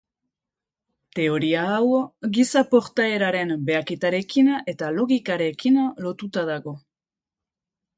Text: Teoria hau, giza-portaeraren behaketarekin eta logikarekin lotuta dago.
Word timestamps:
Teoria 1.19 1.65
hau, 1.73 1.99
giza-portaeraren 2.39 3.55
behaketarekin 3.71 4.53
eta 4.77 4.93
logikarekin 5.01 5.83
lotuta 6.09 6.53
dago. 6.55 6.81